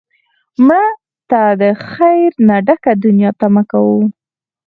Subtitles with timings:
[0.65, 0.87] مړه
[1.29, 3.99] ته د خیر نه ډکه دنیا تمه کوو